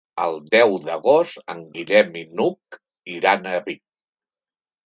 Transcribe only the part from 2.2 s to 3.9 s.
i n'Hug iran a Vic.